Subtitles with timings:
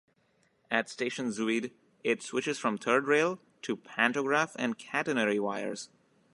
[0.71, 1.69] At Station Zuid
[2.03, 5.89] it switches from third rail to pantograph and catenary wires.